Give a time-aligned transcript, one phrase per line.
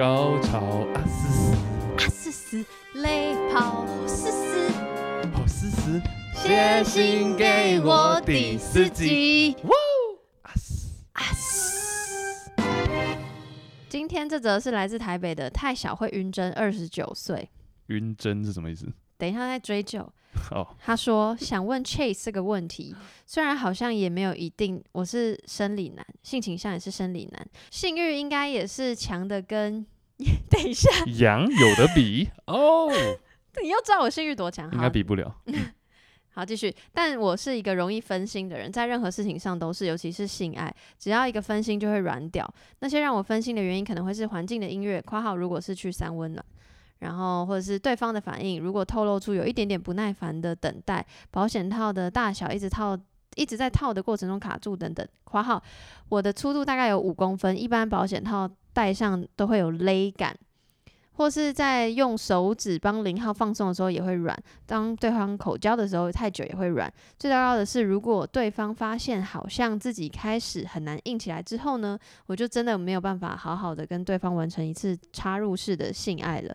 [0.00, 0.58] 高潮
[0.94, 2.64] 啊嘶嘶啊嘶嘶，
[2.94, 4.70] 泪跑好嘶嘶，
[5.34, 6.00] 好嘶嘶，
[6.34, 9.54] 写信给我第四集。
[9.64, 9.70] 哇
[10.40, 12.50] 啊嘶啊嘶！
[13.90, 17.50] 今天这则是来自台北的太小会晕针，二十九岁。
[17.88, 18.86] 晕针是什么意思？
[19.20, 20.00] 等一下再追究。
[20.52, 22.94] 哦，他说想问 Chase 这个问题，
[23.26, 29.84] 虽然好像也没有一定，我是生理男，性倾向也是生理男，性欲应该也是强的跟。
[30.50, 30.88] 等一下，
[31.18, 32.90] 羊有的比 哦。
[33.62, 35.34] 你要知道我性欲多强，应该比不了。
[36.32, 36.74] 好，继续。
[36.92, 42.48] 但我是一个容易分心的人，在任何事情上都是，尤其是性爱，只要一个分心就会软掉。
[42.80, 46.44] 那些让我分心的原因，可能会是环境的音乐（括号如果是去三温暖）。
[47.00, 52.96] 然后，或者是对方的反应，如果透露出有一点点不耐烦的等待，保险套的大小一直套，
[53.36, 55.06] 一直在套的过程中卡住等等。
[55.24, 55.62] 括号
[56.08, 60.36] 我的粗度大概有五公分，一般保险套戴上都会有勒感，
[61.12, 66.92] 或是在用手指帮零号放松的时候也会软，当对方口交的时候太久也会软。
[67.18, 76.54] 最糟糕的是，如果对方发现好像自己开始很难硬起来之后呢，我就真的没有办法好好的跟对方完成一次插入式的性爱了。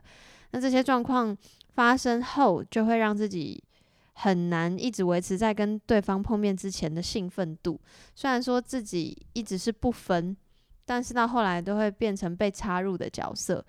[0.55, 1.35] 那这些状况
[1.73, 3.61] 发生后，就会让自己
[4.13, 7.77] 很难一直维持在跟对方碰面之前的兴奋度。
[8.15, 10.33] 虽然说自己一直是不分，
[10.85, 13.65] 但是到后来都会变成被插入的角色。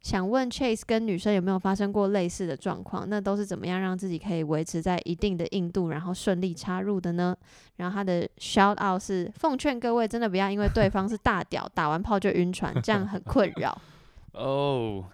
[0.00, 3.04] 想问 Chase 跟女生有没有发生过类似的状况？
[3.10, 7.36] 那都是怎么样让自己可以维持在一定的硬度，然后顺利插入的呢？
[7.78, 13.76] 然后他的 shout out 是奉劝各位真的不要因为对方是大屌，打完炮就晕船，这样很困扰。
[14.34, 15.04] 哦，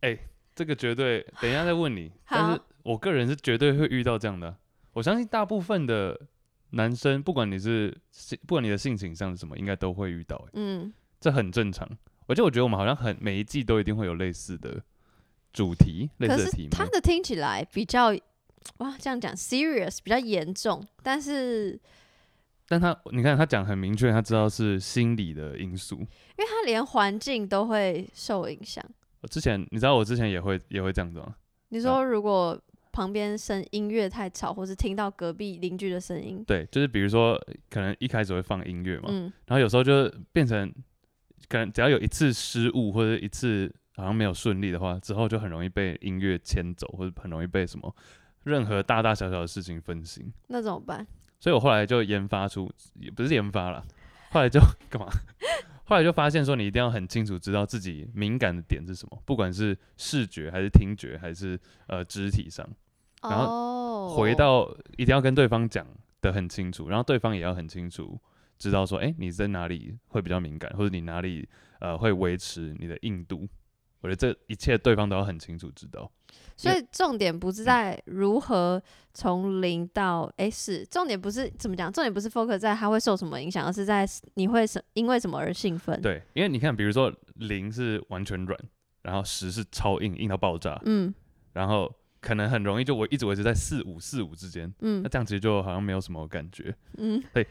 [0.00, 0.18] 哎。
[0.60, 2.12] 这个绝对，等一下再问你。
[2.28, 4.54] 但是我个人是绝对会遇到这样的。
[4.92, 6.20] 我相信大部分的
[6.72, 10.46] 男生，不管你是性，不管你的性倾向是什么，应该都会遇到。
[10.52, 11.88] 嗯，这很正常。
[12.26, 14.82] 而且我觉得我们好像很每一季都一定会有类似的
[15.50, 16.68] 主题，类似的题目。
[16.70, 18.08] 他的听起来比较
[18.76, 21.80] 哇，这样讲 serious 比较严重，但是，
[22.68, 26.04] 但他你看他讲很明确，他知道是心理的因素，因
[26.36, 28.84] 为他连环境都会受影响。
[29.20, 31.34] 我之前，你知道我之前也会也会这样子吗？
[31.68, 32.60] 你说如果
[32.92, 40.72] 旁边声音乐太吵，或是听到隔壁邻居的声音，对，就是比如说可能一开始会放音乐嘛，嗯，然后有时候就变成
[41.48, 47.94] 可能只要有一次失误或者一次好像没有顺利的话，之后就很容易被音乐牵走，或者很容易被什么
[48.42, 50.32] 任何大大小小的事情分心。
[50.48, 51.06] 那怎么办？
[51.38, 53.84] 所以我后来就研发出，也不是研发了，
[54.30, 54.58] 后来就
[54.90, 55.08] 干嘛？
[55.90, 61.58] 后来就发现说，你一定要很清楚知道自己敏感的点是什么，不管是视觉还是听觉还是
[61.88, 62.64] 呃肢体上，
[63.20, 65.84] 然后回到一定要跟对方讲
[66.20, 68.16] 的很清楚，然后对方也要很清楚
[68.56, 71.48] 知道说，哎，你在哪里会比较敏感，或者你哪里
[71.80, 73.48] 呃会维持你的硬度。
[74.00, 76.08] 我觉得这一切对方都要很清楚知道，
[76.56, 78.82] 所以重点不是在如何
[79.14, 86.00] 从零到 S，重点不是怎么讲，重点不是 focus 在它会受什么影响，而是在你会什因为什么而兴奋。
[86.02, 88.58] 对，因为你看，比如说零是完全软，
[89.02, 91.14] 然后十是超硬，硬到爆炸，嗯，
[91.52, 97.46] 然后可能很容易就我一直维持在四五四五之间，嗯，那这样其实就好像没有什么感觉，嗯，对。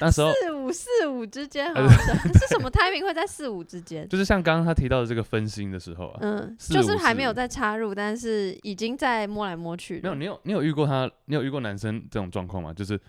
[0.00, 1.88] 那时候四五四五之间，好像
[2.32, 4.06] 是什么 timing 会在四五之间？
[4.10, 10.00] 就是像刚刚他提到的这个分心的时候啊，嗯，就是还没有在插入，但是已经在摸来摸去。
[10.02, 11.10] 没有，你有你有遇过他？
[11.26, 12.72] 你有遇过男生这种状况吗？
[12.72, 13.00] 就是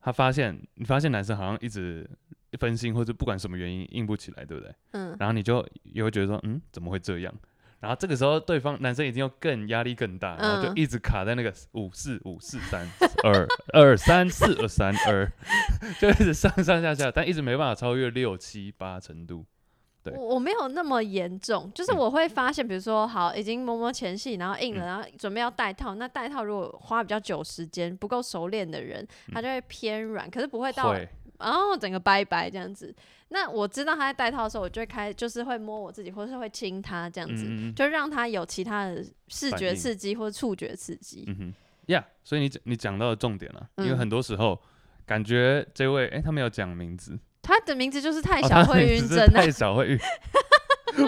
[0.00, 2.08] 他发现你发现男生好像一直
[2.58, 4.74] 分心，或者不管什么原因硬不起来，对不对？
[4.92, 7.34] 嗯，然后你就也会觉得说，嗯，怎么会这样？
[7.82, 12.88] 然后这个时候，对方男生已经又更压力更大，然后就一直卡在那个五四五四三
[13.24, 15.28] 二二三四二三二，
[16.00, 19.44] 就一直上上下下，但一直没办法超越六七八程度。
[20.04, 30.94] 对，我我没有那么严重，就是我会发现，比如说好已经摸摸前戏，然后硬了，然后准备要戴套，那戴套如果花比较久时间，不够熟练的人，他就会偏软，可是不会到。
[31.42, 32.94] 然后整个拜拜这样子，
[33.28, 41.24] 那我知道他在戴套的时候，我就会开，就是会摸我自己，或是会亲他这样子，嗯、就让他有其他的视觉刺激或触觉刺激。
[41.26, 41.54] 嗯哼，
[41.86, 44.60] 呀、yeah，所以你你讲到的重点了，因为很多时候
[45.04, 49.98] 感觉这位，哎、欸，他没有讲名字，他的名字就是太小会晕针、啊哦，太小会晕，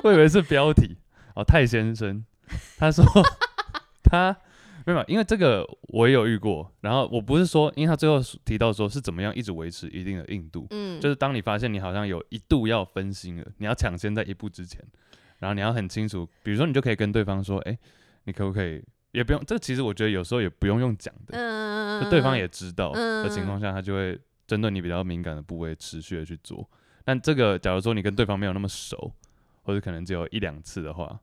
[0.02, 0.96] 我以为是标题。
[1.34, 2.25] 哦，太先生，
[2.76, 3.04] 他说
[4.04, 4.37] 他。
[4.84, 6.70] 没有，因为这个我也有遇过。
[6.81, 14.84] 然后我不是说，因为他最后提到说是怎么样一直维持一定的硬度，嗯，就是当你发现你好像有一度要分心了，你要抢先在一步之前，
[15.38, 17.78] 然后你要很清楚，比如说你就可以跟对方说，哎，
[18.25, 18.82] 你可不可以，
[19.12, 26.69] 也不用，这其实我觉得有时候也不用用讲的，嗯，就对方也知道的情况下，他就会针对你比较敏感的部位持续的去做。
[27.04, 29.12] 但这个假如说你跟对方没有那么熟，
[29.62, 31.19] 或者可能只有一两次的话，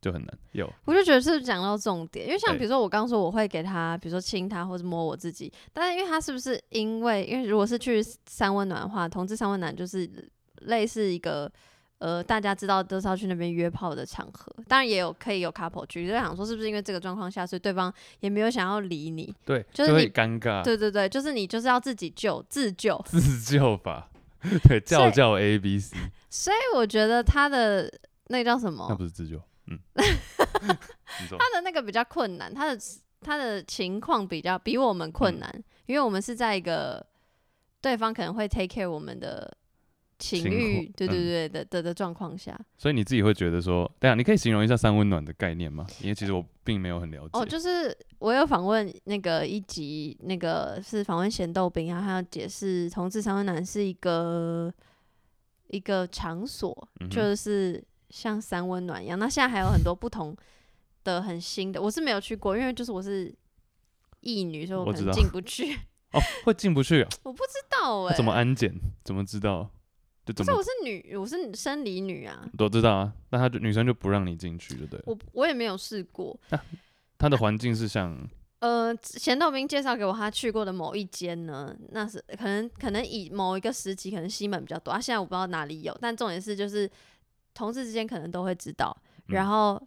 [0.00, 0.38] 就很难。
[0.52, 10.08] 有，我就觉得是讲到重点，因为像比如说我刚说我会给他，比如说亲他或者摸我自己，但是因为他是不是因为因为如果是去三温暖的话，同志三温暖就是
[10.62, 11.50] 类似一个
[11.98, 24.08] 呃大家知道都是要去那边约炮的场合，当然也有可以有 couple 去，就想说是不是因为这个状况下，所以对方也没有想要理你，对，就是尴尬，对对对，就是你就是要自己救自救，自救吧，
[24.68, 25.96] 对，叫叫 A B C，
[26.30, 27.92] 所以我觉得他的
[28.28, 28.86] 那个叫什么？
[28.88, 32.80] 那不是自救，嗯， 他的那个比较困难，他的
[33.20, 35.64] 他的情况比较比我们困难，嗯。
[35.86, 37.04] 因为我们是在一个
[37.80, 39.56] 对方可能会 take care 我们的
[40.18, 45.86] 情情欲，况对对对的的的状况下，所以你自己会觉得说，对啊你可以形容一下三温暖的概念吗？
[46.02, 47.30] 因为其实我并没有很了解。
[47.32, 54.70] 哦，就是我有访问那个一集，那个是访问咸豆饼然后，他要解释同志三温暖是一个
[55.68, 59.18] 一个场所，嗯就是像三温暖一样。
[59.18, 60.36] 那现在还有很多不同
[61.04, 63.34] 的很新的，我是没有去过，因为就是我是
[64.20, 65.78] 异女，所以我可能进不去。
[66.12, 68.74] 哦，会进不去、啊， 我不知道哎、那怎么安检？
[69.04, 69.70] 怎么知道？
[70.24, 73.12] 就怎么不是我是女，我是生理女啊，都知道啊？
[73.30, 75.04] 那她就女生就不让你进去，对不对了？
[75.06, 76.38] 我我也没有试过。
[77.18, 78.16] 他的环境是像
[78.60, 84.98] 呃，咸豆冰介绍给我他去过的某一间呢，那是可能可能以某一个时期，可能西门比较多啊。
[85.00, 86.90] 现在我不知道哪里有，但重点是就是
[87.58, 88.96] 同事之间可能都会知道。
[89.26, 89.80] 嗯然后，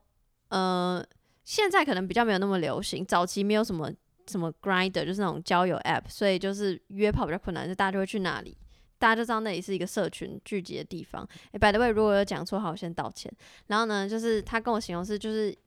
[0.49, 1.03] 呃，
[1.43, 3.89] 现在可能比较没有那么流行，早期没有什么
[4.27, 8.57] 什么 Grinder，就是那种交友 App，所以就是约炮比较困难，就大家就会去那里，
[8.99, 11.27] 大家就知道那里是一个社群聚集的地方。
[11.53, 13.31] 诶，by the way，如果有讲错好，我先道歉。
[13.67, 15.57] 然后呢，就是他跟我形容是，就是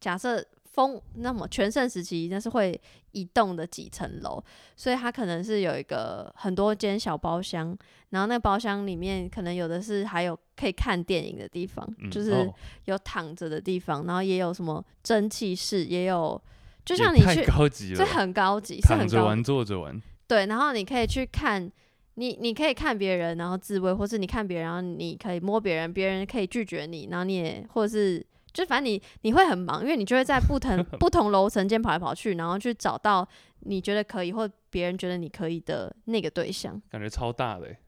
[0.00, 0.44] 假设。
[0.72, 2.78] 风那么全盛时期那是会
[3.12, 4.42] 移动的几层楼，
[4.74, 7.76] 所以它可能是有一个很多间小包厢，
[8.10, 12.54] 然后那个包厢里面可能有的是还有可以看电影的地方，嗯就是哦。
[12.86, 16.40] 有躺着的地方，然后也有什么蒸汽室，也有
[16.84, 21.70] 就像你去，高级了，这很高级，是很高躺着玩坐着玩，对，然后你可以去看，
[22.14, 33.26] 你你可以看别人，然后自慰，或是你看别人，然后你可以摸别人，别人可以拒绝你，然后你也或者是就反正你你会很忙，因为你就会在不同 不同楼层间跑来跑去，然后去找到
[33.60, 37.78] 你觉得可以或别人觉得你可以的那个对象，感觉超大的、欸，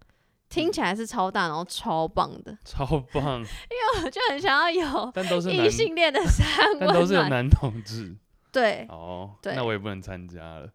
[0.48, 6.46] 听起来是超大，然后超棒的， 超棒，因为我就很想要有但都是异，性恋的三
[6.78, 8.16] 但都，是有男同志。
[8.52, 10.70] 对，哦，对那我也不能参加了。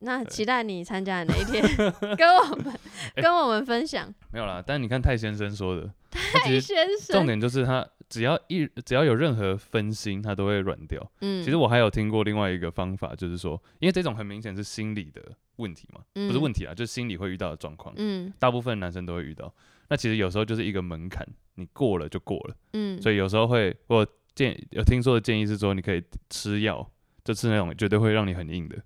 [0.00, 1.62] 那期待你参加的那一天，
[2.16, 2.72] 跟我们
[3.14, 4.12] 欸跟我们分享。
[4.32, 11.00] 没有啦，但你看泰先生说的，泰先生，重点就是他只要一只要有任何分心，他都会软掉。
[11.20, 15.22] 嗯，其实我还有听过另外一个方法，就是说，因为这种很明显是心理的
[15.56, 16.28] 问题嘛，嗯。
[16.28, 18.32] 不是问题啊，就是心理会遇到的状况，嗯。
[18.38, 19.52] 大部分男生都会遇到。
[19.88, 21.26] 那其实有时候就是一个门槛，
[21.56, 22.56] 你过了就过了。
[22.72, 26.90] 嗯，所以有时候会，我建有听说的建议是说，你可以吃药，
[27.22, 28.76] 就吃那种绝对会让你很硬的，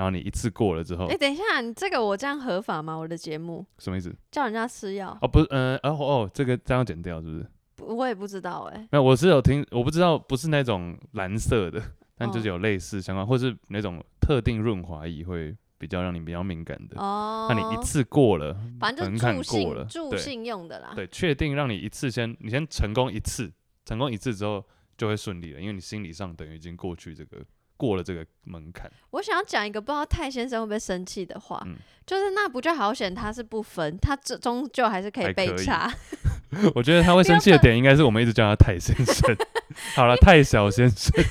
[0.00, 2.96] 然后你一次过了之后哎、，等一下，你这个我这样合法吗？
[2.96, 4.10] 我的节目什么意思？
[4.30, 7.46] 叫人家吃药，哦，不是，嗯、呃，哦哦，这个这样要剪掉是不是？
[7.76, 11.82] 不我也不知道哎、没有，我是有听，我不知道不是那种蓝色的，
[12.16, 16.98] 但就是哦有类似相关，或是那种特定润滑液会比较让你比较敏感的。
[16.98, 20.92] 哦，那你一次过了，反正门就是助性过了助信用的啦。
[20.94, 23.52] 对，确定让你一次先，你先成功一次，
[23.84, 24.64] 成功一次之后
[24.96, 27.44] 就会顺利了，因为你心理上等于已经过去这个
[27.80, 28.90] 过了这个门槛。
[29.12, 35.90] 我想要讲一个不知道泰先生会不会生气的话，嗯就是那不就好险他是不分，他终终究还是可以被查。
[36.74, 39.34] 我觉得他会生气的点应该是我们一直叫他泰先生，
[39.96, 41.24] 好了，泰小先生，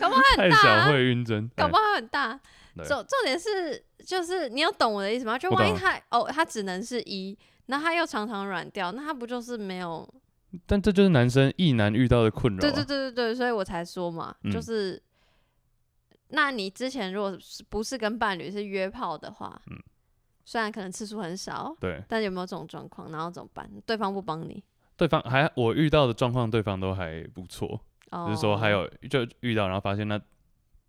[0.00, 2.40] 搞不好泰很大、小啊，会晕针，搞不好很大。
[2.84, 5.38] 重重点是，就是你有懂我的意思吗？
[5.38, 7.36] 就万一他哦，他只能是一，
[7.66, 10.06] 那他又常常软掉，那他不就是没有？
[10.64, 12.60] 但这就是男生异男遇到的困扰、啊。
[12.60, 15.02] 对对对对对，所以我才说嘛，嗯就是，
[16.28, 19.78] 那你之前如果是不是跟伴侣是约炮的话，嗯
[20.44, 23.10] 虽然可能次数很少，对但有没有这种状况？
[23.10, 23.68] 然后怎么办？
[23.84, 24.62] 对方不帮你，
[24.96, 27.80] 对方还我遇到的状况，对方都还不错，
[28.12, 30.20] 哦，就是说还有就遇到，然后发现那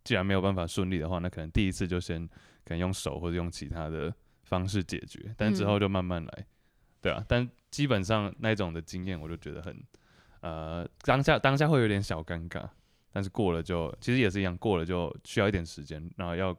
[0.03, 6.45] 既然没有办法顺利的话，那可能第一次就先可能用手或者用其他的方式解决，但之后就慢慢来，
[7.07, 9.81] 对啊，但基本上那种的经验，我就觉得很
[10.41, 12.67] 呃当下当下会有点小尴尬，
[13.13, 16.55] 但是过了就其实也是一样，过了就需要一点时间，然后要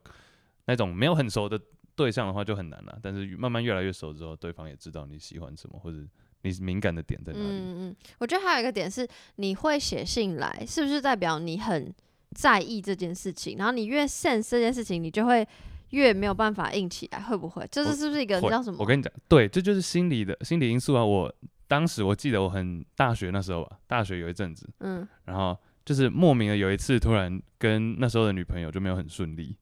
[0.65, 1.61] 那种没有很熟的
[1.95, 5.99] 对象的话就很难了，但是慢慢越来越熟之后，对方也知道你喜欢什么或者
[6.43, 7.45] 你敏感的点在哪里。
[7.45, 11.95] 嗯嗯，我觉得还有一个点是，你会写信来，是不是代表你很
[12.35, 13.59] 在意这件事情？
[13.59, 15.47] 然后你越 sense 这件事情，你就会
[15.91, 17.67] 越没有办法硬起来，会不会？
[17.71, 18.77] 这是是不是一个会叫什么？
[18.81, 21.05] 我跟你讲，对，这就是心理的心理因素啊。
[21.05, 21.33] 我
[21.67, 29.57] 当时我记得我很大学那时候吧，大学有一阵子，嗯，然后就是莫名的有一次突然跟那时候的女朋友就没有很顺利，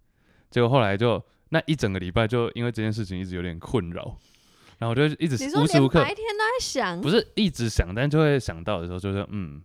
[0.50, 4.16] 结果后来就那一整个礼拜就因为这件事情一直有点困扰，
[4.78, 9.62] 然后我就一直无时无刻白天都在想，不是一直想，但就会想到的时候就是嗯，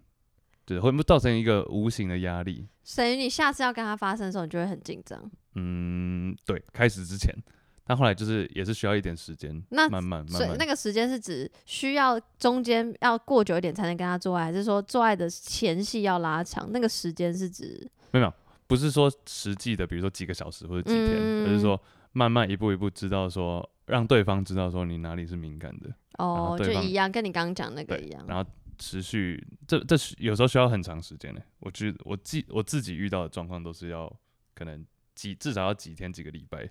[0.65, 2.67] 对，会不会造成一个无形的压力？
[2.83, 5.29] 所以你下次要跟他发生的时候，你就会很紧张。
[5.55, 7.36] 嗯，对，开始之前。
[7.84, 10.41] 但后来就是也是需要一点时间，那慢慢慢慢。
[10.41, 16.72] 所以那个时间是指需要中间要过久一点才能跟他做爱，还是说做爱的前戏要拉长？
[16.72, 18.34] 那个时间是指没有，
[18.67, 21.81] 不是说实际的，比如说几个小时或者几天，嗯、而是说
[22.13, 25.93] 慢慢一步一步知道说让对方知道说你哪里是敏感的。
[26.17, 28.24] 哦，就一样，跟你刚刚讲那个一样。
[28.27, 31.41] 然后持续，这这有时候需要很长时间呢。
[31.60, 34.12] 我觉得我记我自己遇到的状况都是要
[34.53, 34.86] 可能
[35.21, 36.67] 几至少要几天几个礼拜。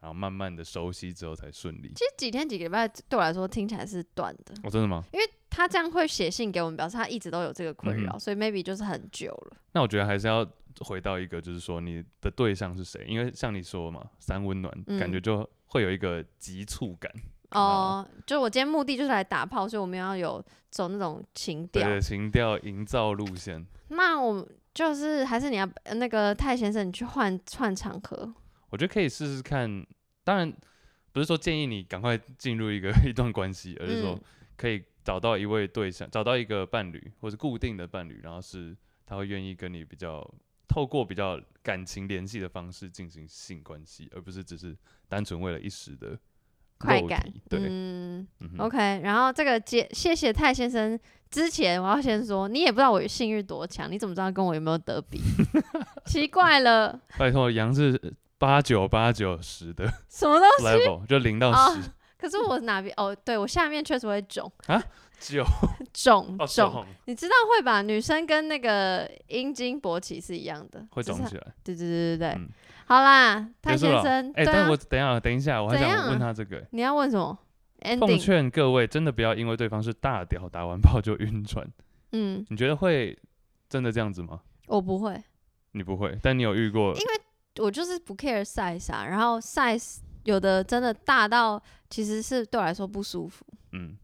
[0.00, 1.88] 然后慢慢的熟悉之后才顺利。
[1.96, 4.54] 其实几天几个礼拜对我来说听起来是短的。
[4.62, 5.02] 哦，真的吗？
[5.12, 9.56] 因为他这样会写信给我们，表示他一直都有这个困扰，嗯、所以 maybe 就是很久了。
[9.72, 10.48] 那我觉得还是要
[10.82, 13.04] 回到一个，就是说你的对象是谁？
[13.08, 17.12] 因为像你说嘛，三温暖，嗯、感觉就会有一个急促感。
[17.50, 23.66] 哦，就我今天目的就是来打炮，所以我们要有走那种情调，对，情调营造路线。
[23.88, 24.46] 那我
[24.78, 28.32] 就是还是你要那个泰先生，你去换换场合。
[28.70, 29.84] 我觉得可以试试看，
[30.22, 30.54] 当然
[31.10, 34.16] 不是说建议你赶快进入一个 一段关系，而是说
[34.56, 40.24] 可以找到一位对象，找到一个伴侣或是固定的伴侣，然后是他会愿意跟你比较
[40.68, 44.76] 透过比较感情联系的方式进行性关系，而不是只是
[45.08, 46.16] 单纯为了一时的
[46.78, 47.20] 快感。
[47.50, 49.00] 对，嗯，嗯，OK。
[49.02, 50.96] 然后这个接谢谢泰先生
[51.30, 55.20] 之前，我要先说，你也不知道我性欲多强，你怎么知道跟我有没有得比？
[56.06, 58.14] 奇怪了，拜托，杨是。
[58.40, 61.82] 八九八九十的什么东西 level 就零到十、哦，
[62.16, 63.12] 可是我哪边哦？
[63.24, 64.80] 对我下面确实会肿啊，
[65.18, 65.42] 九
[65.92, 67.82] 肿肿，你知道会吧？
[67.82, 71.46] 女生跟那个阴茎勃起是一样的，会肿起来。
[71.64, 72.48] 对对对对对，嗯、
[72.86, 77.36] 好啦，潘先生，哎、欸，啊、但我等一下等一下，我还想问他这个、欸，你要问什么？
[77.98, 81.66] 奉劝各位真的不要因为对方是大屌，打完炮就晕船。
[82.12, 83.18] 嗯，你觉得会
[83.68, 84.40] 真的这样子吗？
[84.66, 85.22] 我不会，
[85.72, 86.92] 你不会，但你有遇过？
[86.94, 87.20] 因为。
[87.60, 93.44] 我就是不 care size 啊，然后 size 有的真的大到其实是对我来说不舒服。
[93.72, 93.98] 嗯，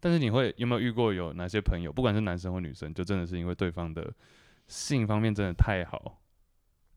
[0.00, 4.12] 但是你会有没有遇过有哪些朋友，不管是男生或女生，就真的是因为对方的
[4.66, 6.20] 性方面真的太好，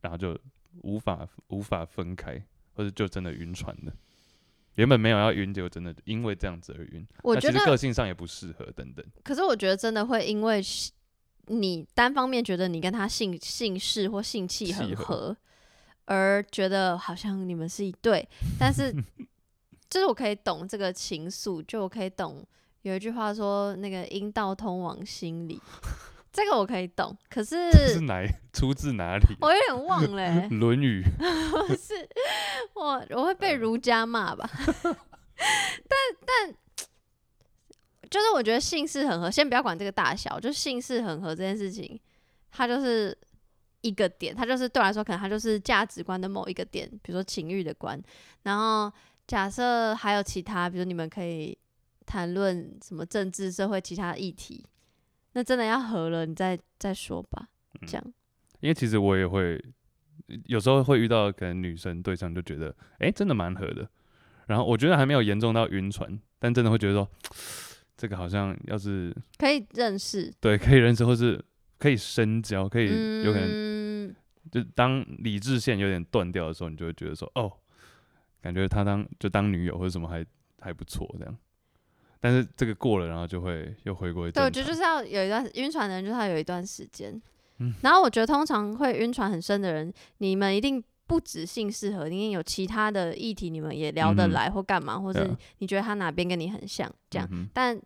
[0.02, 0.36] 然后就
[0.82, 2.44] 无法无法分开，
[2.74, 3.94] 或者就真的晕船了。
[4.76, 7.08] 原本没有要晕，结果真的因为这样子而晕。
[7.24, 9.06] 我觉得个性上也不适合等等。
[9.24, 10.62] 可是我觉得真的会因为
[11.48, 15.36] 你单方面觉得你跟他性性事或性气很合。
[16.06, 18.28] 而觉得好像你们是一对，
[18.60, 18.94] 但是
[19.90, 22.46] 就是我可以懂这个情愫，就我可以懂
[22.82, 25.62] 有一句话说那个阴道通往心里，
[26.34, 27.16] 这个我可以懂。
[27.30, 28.22] 可是是哪
[28.52, 29.24] 出自哪里？
[29.40, 31.02] 我有点忘了、欸，《论语》
[31.68, 31.94] 不 是
[32.74, 34.50] 我我会被儒家骂吧？
[34.84, 36.54] 但但
[38.10, 41.98] 就是我觉得姓氏很合，先不要管这个大小，就姓氏很合这件事情，
[42.52, 43.18] 它就是。
[43.86, 48.02] 一个点，它就是对我来说，可能它就是价值观的某一个点，比如说情欲的观。
[48.44, 48.90] 然后
[49.28, 51.58] 假设还有其他，比如你们可以
[52.06, 54.66] 谈论什么政治、社会其他议题，
[55.34, 57.50] 那真的要合了，你再再说吧。
[57.86, 58.14] 这样、嗯，
[58.62, 59.64] 因为其实我也会
[60.46, 63.88] 有时候会遇到，可能女生对象就觉得，哎、欸，真的蛮合的。
[64.48, 67.10] 然后我觉得还没有严重到晕船，但真的会觉得说，
[67.98, 71.44] 这个好像要是可以认识，对，可以认识，或是。
[71.80, 74.16] 可以深交，可以有可能，
[74.50, 77.52] 就当理智线有点断掉的时候，你就会觉得说，哦，
[78.42, 80.26] 感觉他当就当女友或者什么还
[80.62, 81.38] 还不错这样。
[82.24, 84.32] 但是这个过了，然后就会又回归。
[84.32, 87.22] 对，我觉得就是要有一段晕船的人，就是要有一段时间。
[87.58, 87.74] 嗯。
[87.82, 97.78] 然后我觉得通常会晕船很深的人，你们一定不止性适合，一定有其他的议题，你们也聊得来或干嘛，或是你觉得他哪边跟你很像这样，但。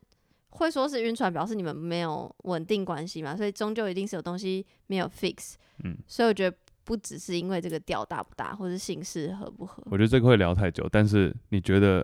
[0.49, 5.53] 会说是晕船，表示你们没有稳定关系嘛，所以终究一定是有东西没有 fix。
[5.83, 9.83] 嗯，所以我觉得不只是因为这个调大不大，或是性事合不合。
[9.85, 12.03] 我觉得这个会聊太久，但是你觉得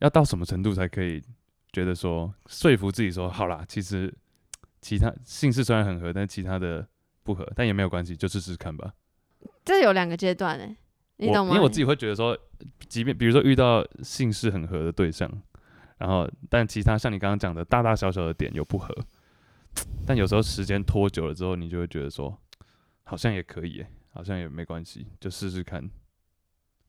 [0.00, 1.22] 要到什么程度才可以
[1.72, 4.12] 觉得说说服自己说好啦，其实
[4.80, 6.86] 其他姓氏虽然很合，但其他的
[7.22, 8.94] 不合，但也没有关系，就试试看吧。
[9.64, 10.76] 这有两个阶段诶，
[11.16, 11.54] 你懂吗？
[11.54, 12.38] 因为我自己会觉得说，
[12.88, 15.30] 即便比如说遇到姓氏很合的对象。
[15.96, 18.92] 然后，但其他像你刚刚讲的大大小小的点有不合，
[20.04, 22.36] 但有时候时间拖久了之后，你就会觉得说，
[23.04, 25.88] 好像也可以，好像也没关系，就试试看，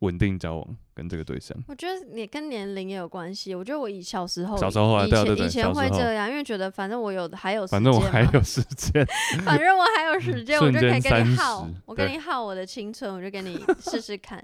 [0.05, 1.57] 稳稳定交往跟这个对象？
[1.67, 3.53] 我觉得你跟年龄也有关系。
[3.53, 9.05] 我觉得我以小时候，小时候啊，以对对对，前以前会这样，因为觉得反正我有还有，反正我还有时间，
[9.43, 14.41] 反正我还有时间，我就可以跟你耗，我跟你耗我的青春，我就跟你 试试看。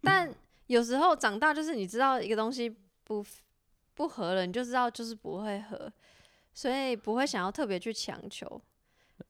[0.00, 0.32] 但
[0.68, 2.74] 有时候长大就是你知道一个东西
[3.04, 3.24] 不
[3.94, 5.92] 不合了，你就知道就是不会合，
[6.54, 8.60] 所以不会想要特别去强求。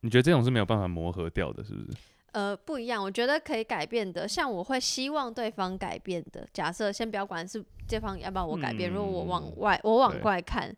[0.02, 1.98] 你觉得这种是没有办法磨合掉的，是不是？
[2.32, 4.26] 呃，不一样，我觉得可以改变的。
[4.28, 6.46] 像我会希望对方改变的。
[6.52, 10.74] 假设先不要管是对方要不要我改变，嗯、如果我往外，我往外看，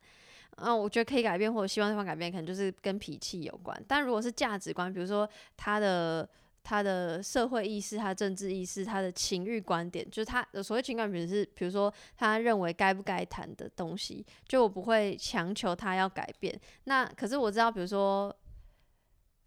[0.56, 3.78] 啊我觉得可以改变，或者希望对方改变，可能就是跟脾气有关。
[3.86, 6.26] 但如果是价值观，比如说他的
[6.62, 16.58] 他的社会意识、他的政治意识、他的情欲观点，就是他的所谓情感，比如是比如说他认为该不该谈的东西，就我不会强求他要改变。
[16.84, 18.34] 那可是我知道，比如说。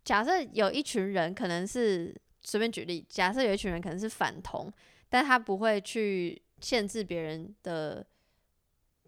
[0.05, 4.71] 假设有一群人可能是随便举例，假设有一群人可能是反同，
[5.09, 8.05] 但他不会去限制别人的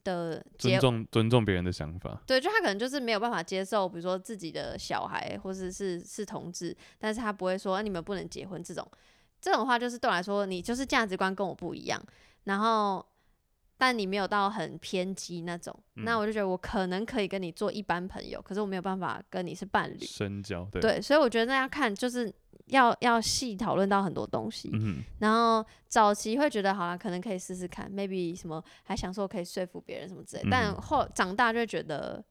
[0.03, 2.21] 的尊重尊重别人的想法。
[2.25, 8.85] 对，就他可能就是没有办法接受，比如说自己的小孩或者是是是同志，但是他不会说、啊、你们不能结婚这种，
[9.39, 12.03] 这种话就是对我来说，你就是价值观跟我不一样，
[12.43, 13.05] 然后。
[13.77, 20.67] 但你没有到很偏激那种，嗯、那我就觉得我可能可以跟你做一般朋友，可是我没有办法跟你是伴侣深交。
[20.71, 22.33] 对，对，所以我觉得那要看，就是
[22.65, 24.71] 要要细讨论到很多东西。
[24.73, 30.43] 嗯、然后早期会觉得好了，可能可以试试看，maybe 什么还想说我可以说服别人什么之类。
[30.43, 32.23] 嗯、但后长大就会觉得，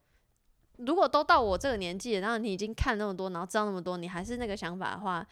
[0.78, 5.24] 如果都到我这个年纪了，然后你已经看那么多，然后知道那么多，你还是那个想法的话，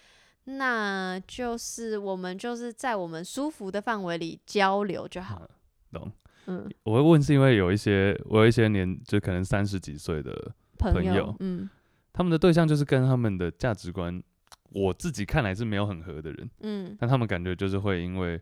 [0.44, 5.48] 那就是我们就是在我们舒服的范围里交流就好了。
[5.50, 5.56] 嗯
[5.94, 6.12] 懂，
[6.46, 11.70] 嗯，我会问是因为有一些我有一些年就可能三十几岁的朋友，嗯，
[12.12, 14.22] 他们的对象就是跟他们的价值观，
[14.70, 18.38] 我自己看来是没有很合的人，嗯，但他们感觉就是会因为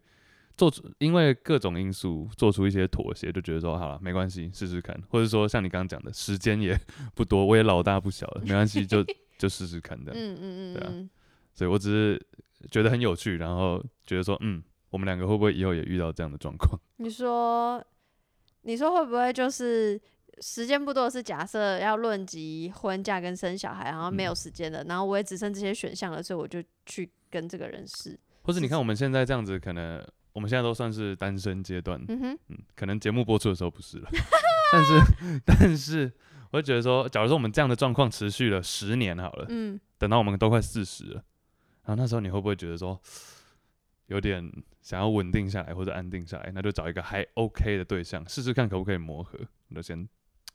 [0.57, 6.77] 做出因为各种因素做出一些妥协，就觉得说好了没关系，试试看，或者说像你刚刚讲的时间也
[7.15, 9.05] 不多，我也老大不小了，没关系，就
[9.39, 10.93] 就试试看的，嗯嗯嗯，对啊，
[11.55, 12.27] 所以我只是
[12.71, 14.63] 觉得很有趣，然后觉得说嗯。
[14.93, 16.79] 我们两个会不会以后也遇到这样的状况？
[16.97, 17.83] 你说，
[18.61, 19.99] 你说会不会就是
[20.41, 21.09] 时间不多？
[21.09, 28.21] 是假设要论及婚嫁跟生小孩，然后没有时间了，嗯、然后我也只剩这些选项了，所以我就去跟这个人试。
[28.43, 34.11] 或者你看我们现在这样子，可能我们现在都算是单身阶段，嗯哼，嗯，可能节目播出的时候不是了，
[34.71, 36.13] 但是但是
[36.51, 41.25] 我就觉得说，假如说我们这样的状况持续了十年好了，嗯，等到我们都快四十了，
[41.85, 43.01] 然后那时候你会不会觉得说？
[44.07, 49.39] 有点想要稳定下来或者安定下来，那就找一个还 OK 的对象试试看可不可以磨合。
[49.69, 50.09] 那就先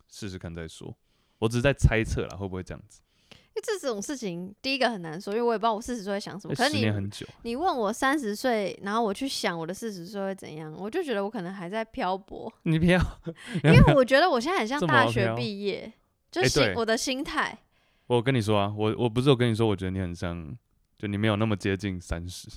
[0.09, 0.95] 试试看再说。
[1.39, 3.01] 我只是在猜测啦，会不会这样子？
[3.31, 6.53] 因为这种事情，第一个很难说，因为我也不知道我四十岁会想什么。
[6.53, 12.51] 可是你很久，你问我三十岁，然后我去想我的四十岁会怎样，我就觉得我可能还在漂泊。
[12.63, 12.99] 你漂？
[13.65, 15.91] 因为我觉得我现在很像大学毕业，
[16.31, 17.57] 就是我的心态。
[18.05, 20.55] 我跟你说啊，我我不是有跟你说，我觉得你很像，
[20.99, 22.47] 就你没有那么接近三十。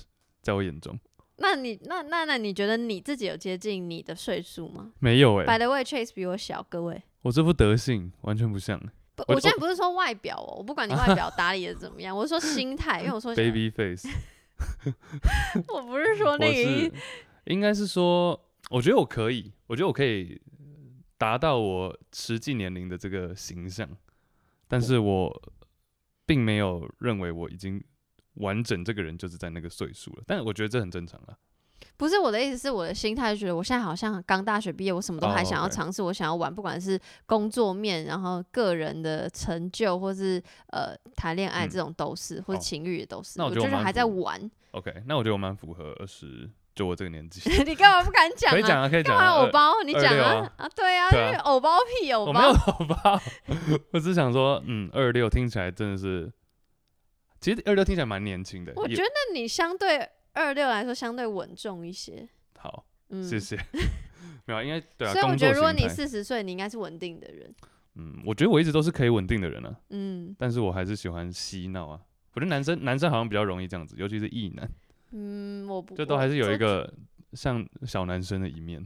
[0.41, 0.99] 在我眼中，
[1.37, 4.91] 那你那那那你觉得你自己有接近你的岁数吗？
[4.99, 5.47] 没有哎、欸。
[5.47, 7.01] By the way, Chase 比我小，各位。
[7.21, 8.79] 我这副德性完全不像。
[9.15, 14.07] 不，我现在不是说外表哦，我不管你外表打理的怎么样，我是说心态，因为我说 baby face。
[15.73, 16.95] 我不是说那个，
[17.45, 20.41] 应该是说，我觉得我可以，我觉得我可以
[21.17, 23.87] 达到我实际年龄的这个形象，
[24.67, 25.41] 但是我
[26.25, 27.83] 并没有认为我已经。
[28.35, 31.35] 完整这个人就是在那个岁数了，但是我觉得这很正常啊。
[31.97, 43.33] 不是我的意思，是我的心态，觉得我现在好像刚大学毕业，我什么都还想要尝试，我想要玩，不管是工作面，然后个人的成就，或是呃谈恋爱这种都是，嗯、或者情欲也都是。
[43.37, 44.49] 那我觉得还在玩。
[44.71, 47.41] OK，那我觉得我蛮符合二十，就我这个年纪。
[47.65, 48.53] 你干嘛不敢讲、啊？
[48.53, 49.27] 可以讲啊，可以讲、啊。
[49.33, 52.31] 偶包，你讲啊啊，啊，对啊，因为偶包屁，偶包。
[52.31, 53.21] 我没有偶包，
[53.91, 56.31] 我只想说，嗯，二六听起来真的是。
[57.41, 62.29] 其实二六听起来蛮年轻的，我觉得你相对二六来说相对稳重一些。
[62.55, 63.57] 好，嗯、谢谢。
[64.45, 65.11] 没有，因为对啊。
[65.11, 67.53] 所以我觉得，如果你四十岁，你应该是稳定的人。
[67.95, 69.75] 嗯，我觉得我一直都是可以稳定的人啊。
[69.89, 71.99] 嗯，但是我还是喜欢嬉闹啊。
[72.33, 74.69] 我觉得男生男生好像比较容易这样子，尤其是异男。
[75.11, 75.95] 嗯，我不。
[75.95, 76.93] 就都还是有一个
[77.33, 78.85] 像小男生的一面。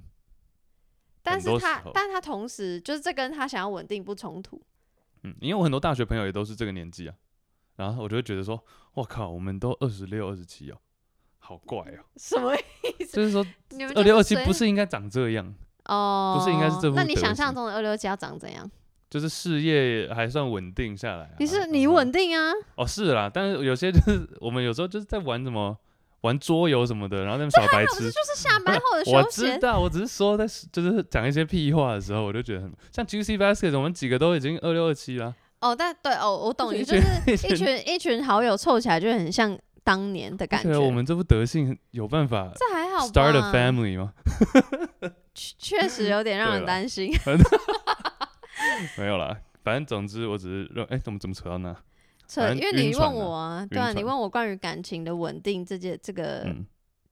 [1.21, 4.61] 但是他，但他同时就是这跟他想要稳定不冲突。
[5.23, 7.15] 嗯，因为我很多大学朋友也都是这个年纪啊。
[7.75, 10.77] 然后我就会觉得说，我靠，我们都二十六、二十七哦，
[11.39, 12.03] 好怪哦。
[12.17, 13.15] 什么意思？
[13.15, 13.45] 就是说，
[13.95, 15.53] 二六二七不是应该长这样
[15.85, 16.37] 哦？
[16.37, 16.95] 不是应该是这副？
[16.95, 18.69] 那你想象中的二六二七要长怎样？
[19.07, 21.35] 就是事业还算稳定下来。
[21.39, 22.51] 你是你稳定啊？
[22.75, 25.77] 哦，是啦，但是有些就是我们有时候就是在玩什么
[26.21, 29.21] 玩桌游什么的，然后在那种小白痴，就是下班后的 休闲。
[29.21, 35.33] 我知道，我只是说在就是讲一些屁话的时候，我就觉得很像 Juicy Basket，我们几个都已经二六二七了。
[35.65, 40.77] 哦，但对哦，我懂你，就是一群一群，好友凑起来就很像当年的感觉。
[40.77, 42.51] 我们这副德性有办法？
[42.55, 44.13] 这还好，Start a family 吗？
[45.33, 47.11] 确实有点让人担心。
[48.97, 51.75] 没有啦，反正总之我只是认，哎、欸，怎么怎么扯到那？
[52.27, 56.45] 扯，因为你问我啊，对啊，你问我关于感情的稳定这件这个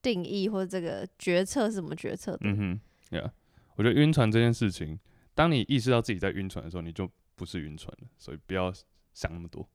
[0.02, 2.40] 定义或者这个决策是怎么决策的？
[2.44, 3.32] 嗯哼，对啊，
[3.76, 5.00] 我觉得晕船这件事情，
[5.34, 7.10] 当你意识到自己在晕船的时候，你就
[7.44, 8.72] 不是晕船了，所以不要
[9.14, 9.68] 想那么多。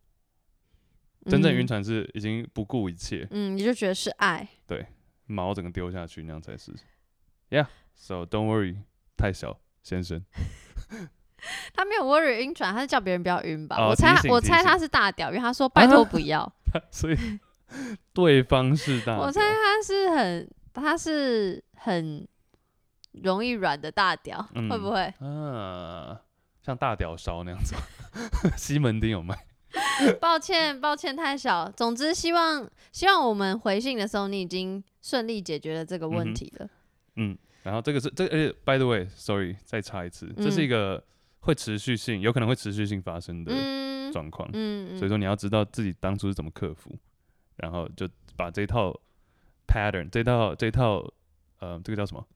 [1.26, 4.86] 真正晕船是已经不顾一切，嗯，你就觉得是爱，对，
[5.26, 6.72] 毛整个丢下去那样才是。
[7.50, 8.78] Yeah，so don't worry，
[9.18, 10.24] 太小先生。
[11.74, 13.76] 他没有 worry 晕船，他是叫别人不要晕吧？
[13.76, 16.40] 哦、我猜，我猜他是大屌，因为他说拜托不要。
[16.40, 17.16] 啊、 所以
[18.14, 19.20] 对方是大屌。
[19.20, 22.26] 我猜他是很，他是很
[23.12, 25.02] 容易软的大屌，嗯、会不会？
[25.20, 26.20] 啊，
[26.62, 27.74] 像大屌烧那样子。
[28.56, 29.36] 西门町有卖。
[30.20, 31.70] 抱歉，抱歉，太小。
[31.70, 36.66] 总之，希望希望我们回信的时候，你已经顺利解决了这个问题了。
[37.16, 41.02] 嗯，嗯，然后这个是这个，而且 by the way，sorry，再插一次，嗯、这是一个。
[41.40, 43.52] 会持续性，有可能会持续性发生的
[44.12, 46.90] 状况，嗯，所以说你要知道自己当初是怎么克服，
[47.56, 48.92] 然后就把这套
[49.66, 51.02] pattern，这套这套，
[51.60, 52.26] 呃，这个叫什么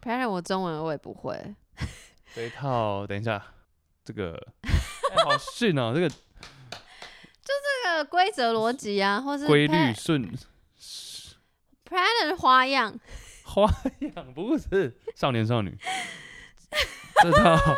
[0.00, 1.34] ？pattern 我中文我也不会。
[2.34, 3.42] 这一套，等一下，
[4.04, 6.16] 这个、欸、好逊哦，这个就
[7.44, 10.30] 这个规则逻辑啊，或是规律顺
[11.84, 12.98] pattern 花样，
[13.44, 13.68] 花
[14.14, 15.76] 样不是少年少女。
[17.22, 17.74] 这套快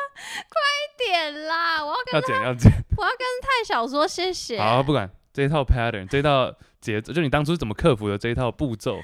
[0.97, 1.85] 点啦！
[1.85, 4.59] 我要跟要剪要剪，我要跟太小说谢谢。
[4.59, 9.01] 好，不管这一套 pattern，这一套节奏，就你当初怎么克服的这一套步骤，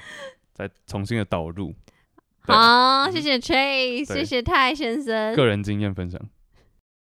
[0.53, 1.75] 再重新的导入。
[2.39, 5.35] 好，谢谢 Chase，谢谢泰先生。
[5.35, 6.19] 个人经验分享。